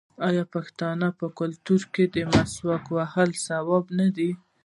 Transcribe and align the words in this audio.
آیا 0.27 0.43
د 0.47 0.49
پښتنو 0.53 1.07
په 1.19 1.25
کلتور 1.39 1.81
کې 1.93 2.03
د 2.15 2.17
مسواک 2.31 2.83
وهل 2.95 3.29
ثواب 3.45 3.85
نه 3.99 4.07
دی؟ 4.15 4.31